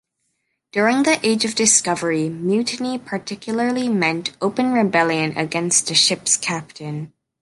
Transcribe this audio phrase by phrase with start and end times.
[0.71, 7.13] During the Age of Discovery, mutiny particularly meant open rebellion against a ship's captain.